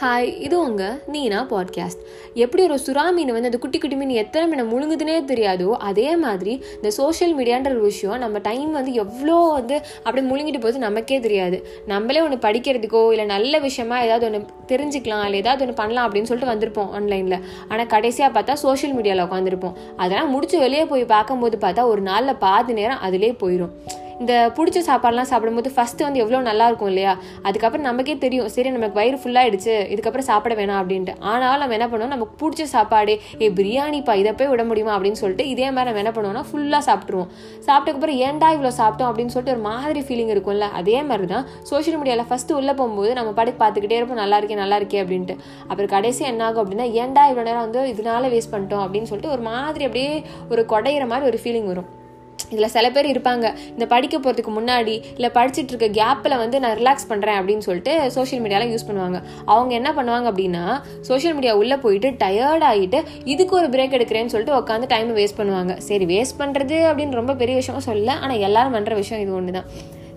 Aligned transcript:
Hi 0.00 0.40
இது 0.40 0.60
உங்கள் 0.60 1.02
நீனா 1.06 1.46
podcast 1.50 1.98
எப்படி 2.34 2.62
ஒரு 2.62 2.78
சுறா 2.86 3.12
மீன் 3.12 3.32
வந்து 3.32 3.44
அந்த 3.44 3.58
குட்டி 3.58 3.78
குட்டி 3.78 3.96
மீன் 3.96 4.08
எத்தனை 4.08 4.48
மீனை 4.48 4.64
முழுங்குதுனே 4.64 5.30
தெரியாதோ 5.32 5.70
அதே 5.72 6.16
மாதிரி 6.16 6.64
இந்த 6.74 6.90
சோஷியல் 6.90 7.36
மீடியான்ற 7.36 7.68
ஒரு 7.68 7.80
விஷயம் 7.80 8.18
நம்ம 8.18 8.38
டைம் 8.38 8.72
வந்து 8.72 8.92
எவ்வளோ 8.92 9.34
வந்து 9.34 9.82
அப்படியே 10.02 10.32
முழுங்கிட்டு 10.32 10.60
போகுது 10.60 10.78
நமக்கே 10.78 11.20
தெரியாது. 11.20 11.66
நம்மளே 11.86 12.20
ஒன்று 12.20 12.36
படிக்கிறதுக்கோ 12.36 13.10
இல்லை 13.10 13.24
நல்ல 13.24 13.58
விஷயமா 13.58 14.00
ஏதாவது 14.00 14.26
ஒன்று 14.26 14.46
தெரிஞ்சுக்கலாம் 14.66 15.24
இல்லை 15.24 15.38
ஏதாவது 15.38 15.62
ஒன்று 15.62 15.74
பண்ணலாம் 15.74 16.08
அப்படின்னு 16.08 16.22
சொல்லிட்டு 16.22 16.54
வந்திருப்போம் 16.54 16.90
ஆன்லைனில் 16.90 17.44
ஆனால் 17.68 17.86
கடைசியாக 17.86 18.40
பார்த்தா 18.40 18.52
சோஷியல் 18.52 18.96
மீடியாவில் 18.96 19.28
உட்காந்துருப்போம் 19.30 19.72
அதெல்லாம் 19.96 20.30
முடிச்சு 20.30 20.58
வெளியே 20.58 20.84
போய் 20.84 21.04
பார்க்கும்போது 21.04 21.58
பார்த்தா 21.60 21.82
ஒரு 21.82 22.00
நாளில் 22.00 22.36
பாதி 22.36 22.72
நேரம் 22.72 22.98
அதிலே 22.98 23.32
போயிடும் 23.32 23.70
இந்த 24.22 24.34
பிடிச்ச 24.56 24.78
சாப்பாடுலாம் 24.88 25.28
சாப்பிடும்போது 25.30 25.70
ஃபஸ்ட்டு 25.74 26.04
வந்து 26.04 26.20
எவ்வளோ 26.22 26.38
நல்லா 26.48 26.66
இருக்கும் 26.70 26.90
இல்லையா? 26.92 27.12
அதுக்கப்புறம் 27.48 27.86
நமக்கே 27.88 28.14
தெரியும் 28.22 28.46
சரி 28.54 28.70
நமக்கு 28.76 28.98
வயிறு 28.98 29.18
ஃபுல்லாகிடுச்சு 29.22 29.74
இதுக்கப்புறம் 29.94 30.26
சாப்பிட 30.28 30.54
வேணாம் 30.60 30.80
அப்படின்ட்டு. 30.82 31.14
ஆனாலும் 31.30 31.62
நம்ம 31.62 31.74
என்ன 31.78 31.86
பண்ணுவோம் 31.90 32.12
நமக்கு 32.14 32.34
பிடிச்ச 32.42 32.66
சாப்பாடு 32.74 33.14
ஏ 33.42 33.48
பிரியாணிப்பா 33.58 34.14
இதை 34.22 34.32
போய் 34.38 34.50
விட 34.52 34.64
முடியுமா? 34.70 34.92
அப்படின்னு 34.96 35.20
சொல்லிட்டு 35.22 35.46
இதே 35.52 35.68
மாதிரி 35.76 35.88
நம்ம 35.90 36.02
என்ன 36.04 36.12
பண்ணுவோம்னா 36.16 36.44
ஃபுல்லாக 36.50 36.82
சாப்பிட்ருவோம் 36.88 37.28
சாப்பிட்டக்கப்புறம் 37.66 38.18
ஏன்டா 38.28 38.48
இவ்வளோ 38.56 38.72
சாப்பிட்டோம்? 38.80 39.10
அப்படின்னு 39.10 39.34
சொல்லிட்டு 39.34 39.54
ஒரு 39.56 39.64
மாதிரி 39.70 40.02
ஃபீலிங் 40.08 40.32
இருக்கும்ல. 40.36 40.68
அதே 40.80 40.96
மாதிரி 41.10 41.28
தான் 41.34 41.46
சோஷியல் 41.72 41.98
மீடியாவில் 42.00 42.28
ஃபஸ்ட்டு 42.30 42.56
உள்ளே 42.60 42.74
போகும்போது 42.80 43.12
நம்ம 43.20 43.34
படுத்து 43.40 43.60
பார்த்துக்கிட்டே 43.64 43.98
இருப்போம் 44.00 44.22
நல்லா 44.22 44.38
இருக்கே 44.42 44.58
நல்லா 44.62 44.78
இருக்கே 44.82 45.02
அப்படின்ட்டு. 45.04 45.36
அப்புறம் 45.68 45.92
கடைசி 45.96 46.24
என்ன 46.32 46.44
ஆகும் 46.48 46.64
அப்படின்னா 46.64 46.88
ஏன்டா 47.02 47.24
இவ்வளோ 47.32 47.46
நேரம் 47.50 47.64
வந்து 47.68 47.82
இதனால 47.94 48.32
வேஸ்ட் 48.36 48.54
பண்ணிட்டோம்? 48.56 48.84
அப்படின்னு 48.86 49.10
சொல்லிட்டு 49.12 49.34
ஒரு 49.36 49.44
மாதிரி 49.52 49.84
அப்படியே 49.90 50.10
ஒரு 50.54 50.64
கொடையிற 50.74 51.06
மாதிரி 51.12 51.30
ஒரு 51.32 51.40
ஃபீலிங் 51.44 51.70
வரும். 51.74 51.90
இதில் 52.52 52.70
சில 52.76 52.86
பேர் 52.94 53.08
இருப்பாங்க 53.12 53.46
இந்த 53.74 53.86
படிக்க 53.94 54.16
போகிறதுக்கு 54.18 54.52
முன்னாடி 54.58 54.94
இல்லை 55.18 55.30
படிச்சுட்டு 55.38 55.72
இருக்க 55.74 55.88
கேப்பில் 56.00 56.36
வந்து 56.44 56.60
நான் 56.64 56.76
ரிலாக்ஸ் 56.80 57.08
பண்ணுறேன் 57.10 57.38
அப்படின்னு 57.40 57.66
சொல்லிட்டு 57.68 57.94
சோஷியல் 58.16 58.42
மீடியாவில் 58.44 58.72
யூஸ் 58.74 58.88
பண்ணுவாங்க. 58.90 59.20
அவங்க 59.54 59.72
என்ன 59.80 59.92
பண்ணுவாங்க 59.98 60.28
அப்படின்னா 60.32 60.64
சோஷியல் 61.10 61.36
மீடியா 61.38 61.54
உள்ளே 61.62 61.78
போயிட்டு 61.84 62.10
டயர்ட் 62.22 62.66
ஆகிட்டு 62.70 63.00
இதுக்கு 63.34 63.54
ஒரு 63.60 63.68
பிரேக் 63.74 63.98
எடுக்கிறேன்னு 63.98 64.32
சொல்லிட்டு 64.34 64.58
உட்காந்து 64.60 64.92
டைம் 64.94 65.12
வேஸ்ட் 65.20 65.38
பண்ணுவாங்க. 65.42 65.74
சரி 65.90 66.06
வேஸ்ட் 66.14 66.40
பண்ணுறது 66.42 66.78
அப்படின்னு 66.92 67.20
ரொம்ப 67.20 67.34
பெரிய 67.42 67.56
விஷயம் 67.60 67.86
சொல்லல 67.90 68.14
ஆனால் 68.24 68.42
எல்லாரும் 68.48 68.76
பண்ணுற 68.78 68.94
விஷயம் 69.02 69.22
இது 69.26 69.36
ஒன்று 69.40 69.58
தான் 69.58 69.68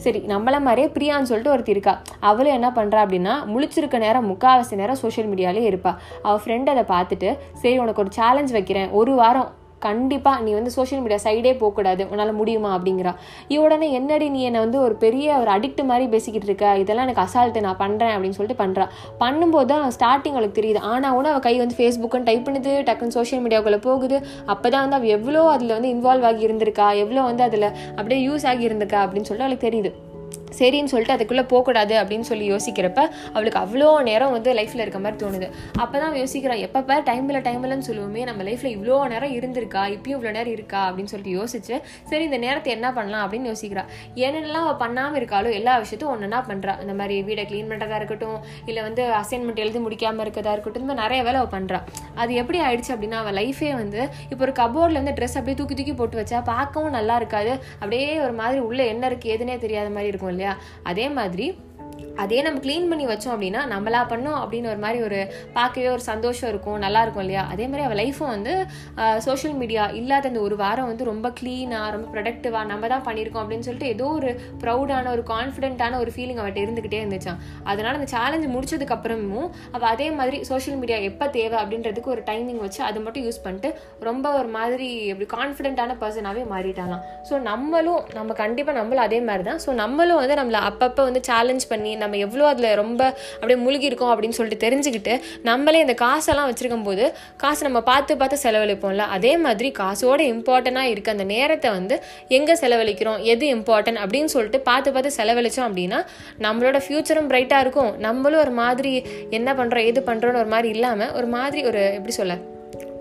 சரி 0.03 0.19
நம்மள 0.31 0.57
மாதிரியே 0.65 0.87
பிரியான்னு 0.95 1.29
சொல்லிட்டு 1.29 1.51
ஒருத்தி 1.53 1.73
இருக்கா. 1.75 1.93
அவளும் 2.29 2.55
என்ன 2.57 2.67
பண்ணுறா 2.77 2.99
அப்படின்னா 3.05 3.33
முழிச்சிருக்க 3.53 3.97
நேரம் 4.03 4.27
முக்கால்வாசி 4.31 4.79
நேரம் 4.81 4.99
சோஷியல் 5.01 5.29
மீடியாலே 5.31 5.63
இருப்பா. 5.69 5.91
அவள் 6.25 6.41
ஃப்ரெண்ட் 6.43 6.71
அதை 6.73 6.83
பார்த்துட்டு 6.93 7.29
சரி 7.63 7.77
உனக்கு 7.85 8.03
ஒரு 8.03 8.13
சேலஞ்ச் 8.19 8.53
வைக்கிறேன். 8.57 8.89
ஒரு 8.99 9.13
வாரம் 9.21 9.49
கண்டிப்பாக 9.87 10.43
நீ 10.45 10.51
வந்து 10.57 10.71
சோஷியல் 10.77 11.01
மீடியா 11.03 11.19
சைடே 11.25 11.53
போகக்கூடாது. 11.61 12.03
உன்னால் 12.11 12.33
முடியுமா 12.39 12.71
அப்படிங்கிறா. 12.77 13.13
உடனே 13.65 13.87
என்னடி 13.99 14.27
நீ 14.35 14.41
என்னை 14.49 14.59
வந்து 14.65 14.79
ஒரு 14.85 14.95
பெரிய 15.03 15.37
ஒரு 15.41 15.49
அடிக்ட் 15.55 15.81
மாதிரி 15.91 16.05
பேசிக்கிட்டு 16.13 16.47
இருக்க? 16.49 16.65
இதெல்லாம் 16.83 17.07
எனக்கு 17.07 17.23
அசால்ட்டு 17.25 17.63
நான் 17.67 17.79
பண்ணுறேன் 17.83 18.13
அப்படின்னு 18.15 18.37
சொல்லிட்டு 18.39 18.61
பண்ணுறா 18.63 18.87
பண்ணும்போது 19.23 19.69
தான் 19.73 19.85
ஸ்டார்டிங் 19.97 20.37
அவளுக்கு 20.37 20.59
தெரியுது. 20.61 20.81
ஆனால் 20.93 21.15
கூட 21.19 21.29
அவள் 21.33 21.45
கை 21.47 21.55
வந்து 21.63 21.77
ஃபேஸ்புக்குன்னு 21.79 22.29
டைப் 22.31 22.45
பண்ணுது 22.49 22.73
டக்குன்னு 22.89 23.17
சோஷியல் 23.19 23.43
மீடியாவுக்குள்ளே 23.45 23.81
போகுது. 23.89 24.19
அப்போ 24.53 24.67
தான் 24.69 24.85
வந்து 24.85 24.99
அவள் 24.99 25.15
எவ்வளோ 25.17 25.43
அதில் 25.55 25.75
வந்து 25.77 25.93
இன்வால்வ் 25.95 26.27
ஆகி 26.31 26.47
இருந்திருக்கா? 26.49 26.89
எவ்வளோ 27.05 27.23
வந்து 27.31 27.45
அதில் 27.49 27.69
அப்படியே 27.97 28.21
யூஸ் 28.29 28.47
ஆகி 28.53 28.69
இருந்திருக்கா? 28.69 29.01
அப்படின்னு 29.05 29.29
சொல்லிட்டு 29.31 29.49
அவளுக்கு 29.49 29.67
தெரியுது. 29.69 29.91
சரின்னு 30.57 30.91
சொல்லிட்டு 30.93 31.15
அதுக்குள்ளே 31.15 31.43
போகக்கூடாது 31.51 31.95
அப்படின்னு 32.01 32.27
சொல்லி 32.29 32.45
யோசிக்கிறப்ப 32.53 32.99
அவளுக்கு 33.33 33.59
அவ்வளோ 33.63 33.89
நேரம் 34.09 34.33
வந்து 34.35 34.49
லைஃப்பில் 34.59 34.83
இருக்க 34.85 34.99
மாதிரி 35.05 35.19
தோணுது. 35.23 35.47
அப்போ 35.83 35.95
தான் 36.03 36.15
யோசிக்கிறான் 36.21 36.61
எப்பப்போ 36.67 36.97
டைம் 37.09 37.27
இல்லை 37.31 37.41
டைம் 37.47 37.63
இல்லைன்னு 37.65 37.87
சொல்லுவோமே 37.89 38.23
நம்ம 38.29 38.43
லைஃப்பில் 38.49 38.73
இவ்வளோ 38.75 38.97
நேரம் 39.13 39.33
இருந்திருக்கா 39.39 39.83
இப்பயும் 39.95 40.17
இவ்வளோ 40.17 40.33
நேரம் 40.37 40.55
இருக்கா 40.57 40.81
அப்படின்னு 40.89 41.11
சொல்லிட்டு 41.13 41.35
யோசிச்சு 41.39 41.75
சரி 42.11 42.23
இந்த 42.29 42.39
நேரத்தை 42.45 42.71
என்ன 42.77 42.87
பண்ணலாம் 42.97 43.23
அப்படின்னு 43.25 43.49
யோசிக்கிறா. 43.51 43.85
என்னென்னலாம் 44.25 44.65
அவள் 44.67 44.79
பண்ணாமல் 44.83 45.19
இருக்காளோ 45.21 45.51
எல்லா 45.59 45.75
விஷயத்தையும் 45.85 46.13
ஒன்று 46.15 46.41
பண்ணுறா 46.51 46.75
இந்த 46.83 46.93
மாதிரி 46.99 47.15
வீடை 47.29 47.45
க்ளீன் 47.51 47.69
பண்ணுறதா 47.71 47.97
இருக்கட்டும் 48.01 48.37
இல்லை 48.69 48.81
வந்து 48.87 49.03
அசைன்மெண்ட் 49.21 49.63
எழுதி 49.65 49.79
முடிக்காமல் 49.85 50.25
இருக்கதா 50.25 50.53
இருக்கட்டும் 50.55 50.83
இந்த 50.83 50.89
மாதிரி 50.91 51.03
நிறைய 51.05 51.21
வேலை 51.27 51.39
அவள் 51.41 51.53
பண்ணுறா 51.55 51.79
அது 52.21 52.31
எப்படி 52.41 52.59
ஆயிடுச்சு 52.67 52.91
அப்படின்னா 52.95 53.19
அவள் 53.23 53.37
லைஃபே 53.39 53.71
வந்து 53.81 54.01
இப்போ 54.31 54.41
ஒரு 54.47 54.53
கபோர்டில் 54.61 54.99
வந்து 55.01 55.15
ட்ரெஸ் 55.19 55.37
அப்படியே 55.39 55.57
தூக்கி 55.59 55.75
தூக்கி 55.79 55.95
போட்டு 56.01 56.19
வச்சா 56.21 56.39
பார்க்கவும் 56.51 56.95
நல்லா 56.97 57.15
இருக்காது. 57.21 57.51
அப்படியே 57.79 58.07
ஒரு 58.25 58.35
மாதிரி 58.41 58.59
உள்ளே 58.67 58.85
என்ன 58.93 59.09
இருக்குது 59.11 59.33
எதுனே 59.35 59.57
தெரியாத 59.65 59.89
மாதிரி 59.95 60.11
இருக்கும் 60.11 60.31
இல்லையா? 60.39 60.53
அதே 60.83 61.05
மாதிரி 61.09 61.47
அதே 62.23 62.41
நம்ம 62.41 62.59
க்ளீன் 62.59 62.89
பண்ணி 62.89 63.05
வச்சோம் 63.05 63.33
அப்படின்னா 63.33 63.61
நம்மளா 63.73 64.01
பண்ணோம் 64.11 64.39
அப்படின்னு 64.41 64.71
ஒரு 64.71 64.77
மாதிரி 64.77 64.99
ஒரு 65.03 65.19
பார்க்கவே 65.53 65.89
ஒரு 65.89 66.03
சந்தோஷம் 66.07 66.49
இருக்கும் 66.49 66.79
நல்லா 66.79 67.01
இருக்கும் 67.01 67.23
இல்லையா? 67.23 67.43
அதே 67.53 67.65
மாதிரி 67.67 67.85
அவள் 67.85 67.99
லைஃப்பும் 68.01 68.33
வந்து 68.35 68.53
சோஷியல் 69.19 69.55
மீடியா 69.55 69.83
இல்லாத 69.99 70.27
அந்த 70.27 70.39
ஒரு 70.39 70.55
வாரம் 70.55 70.85
வந்து 70.85 71.03
ரொம்ப 71.03 71.27
க்ளீனாக 71.39 71.91
ரொம்ப 71.91 72.07
ப்ரொடக்டிவாக 72.15 72.65
நம்ம 72.65 72.87
தான் 72.87 73.05
பண்ணியிருக்கோம் 73.07 73.43
அப்படின்னு 73.43 73.67
சொல்லிட்டு 73.67 73.87
ஏதோ 73.87 74.07
ஒரு 74.17 74.31
ப்ரௌடான 74.63 75.11
ஒரு 75.11 75.23
கான்ஃபிடென்ட்டான 75.29 75.99
ஒரு 75.99 76.13
ஃபீலிங் 76.15 76.41
அவட்ட 76.43 76.59
இருந்துக்கிட்டே 76.63 77.01
இருந்துச்சான் 77.03 77.39
அதனால 77.63 77.93
அந்த 77.99 78.09
சேலஞ்சு 78.15 78.49
முடிச்சதுக்கு 78.55 78.95
அப்புறமும் 78.97 79.47
அவள் 79.71 79.89
அதே 79.89 80.11
மாதிரி 80.11 80.39
சோஷியல் 80.43 80.79
மீடியா 80.79 80.99
எப்போ 81.09 81.27
தேவை 81.29 81.57
அப்படின்றதுக்கு 81.63 82.13
ஒரு 82.15 82.23
டைமிங் 82.25 82.57
வச்சு 82.57 82.83
அதை 82.83 83.01
மட்டும் 83.01 83.25
யூஸ் 83.25 83.43
பண்ணிட்டு 83.43 83.71
ரொம்ப 84.01 84.33
ஒரு 84.33 84.47
மாதிரி 84.49 84.89
எப்படி 85.05 85.29
கான்ஃபிடென்ட்டான 85.37 85.97
பர்சனாகவே 86.01 86.45
மாறிட்டாலாம் 86.53 87.01
ஸோ 87.29 87.41
நம்மளும் 87.41 88.01
நம்ம 88.13 88.33
கண்டிப்பாக 88.33 88.77
நம்மளும் 88.77 89.03
அதே 89.03 89.21
மாதிரி 89.21 89.43
தான். 89.43 89.59
ஸோ 89.65 89.71
நம்மளும் 89.73 90.19
வந்து 90.21 90.35
நம்மளை 90.35 90.59
அப்பப்போ 90.69 91.01
வந்து 91.01 91.21
சேலஞ்ச் 91.29 91.65
பண்ணி 91.67 91.88
நம்ம 91.95 92.17
எவ்வளோ 92.25 92.47
அதில் 92.47 92.75
ரொம்ப 92.75 93.01
அப்படியே 93.33 93.59
முழுகி 93.65 93.85
இருக்கோம் 93.85 94.11
அப்படின்னு 94.13 94.37
சொல்லிட்டு 94.39 94.63
தெரிஞ்சுக்கிட்டு 94.65 95.19
நம்மளே 95.43 95.79
இந்த 95.79 95.93
காசெல்லாம் 95.93 96.49
வச்சுருக்கும் 96.51 96.83
போது 96.83 97.05
காசு 97.37 97.67
நம்ம 97.67 97.81
பார்த்து 97.81 98.17
பார்த்து 98.17 98.37
செலவழிப்போம்ல? 98.43 99.05
அதே 99.17 99.37
மாதிரி 99.37 99.71
காசோட 99.79 100.19
இம்பார்ட்டண்ட்டாக 100.33 100.93
இருக்க 100.93 101.11
அந்த 101.11 101.23
நேரத்தை 101.23 101.71
வந்து 101.71 101.97
எங்கே 102.27 102.53
செலவழிக்கிறோம்? 102.53 103.19
எது 103.33 103.45
இம்பார்ட்டன்ட் 103.55 104.01
அப்படின்னு 104.03 104.31
சொல்லிட்டு 104.35 104.59
பார்த்து 104.59 104.93
பார்த்து 104.93 105.17
செலவழிச்சோம் 105.19 105.67
அப்படின்னா 105.69 106.01
நம்மளோட 106.45 106.77
ஃப்யூச்சரும் 106.85 107.29
பிரைட்டாக 107.33 107.59
இருக்கும். 107.59 107.91
நம்மளும் 107.97 108.39
ஒரு 108.39 108.51
மாதிரி 108.51 108.93
என்ன 109.29 109.53
பண்ணுறோம் 109.53 109.89
எது 109.91 110.01
பண்ணுறோன்னு 110.01 110.41
ஒரு 110.43 110.51
மாதிரி 110.55 110.69
இல்லாமல் 110.69 111.11
ஒரு 111.11 111.27
மாதிரி 111.27 111.61
ஒரு 111.71 111.81
எப்படி 111.97 112.11
சொல்ல 112.11 112.37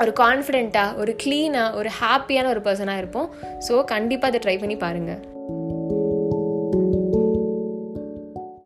ஒரு 0.02 0.12
கான்ஃபிடென்ட்டாக 0.20 0.98
ஒரு 1.02 1.16
க்ளீனாக 1.22 1.74
ஒரு 1.74 1.90
ஹாப்பியான 2.00 2.48
ஒரு 2.48 2.60
பர்சனாக 2.60 3.02
இருப்போம். 3.02 3.30
ஸோ 3.68 3.84
கண்டிப்பாக 3.84 4.30
அதை 4.32 4.40
ட்ரை 4.44 4.58
பண்ணி 4.60 4.76
பாருங்கள் 4.76 5.20